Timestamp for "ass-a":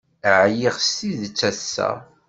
1.49-1.89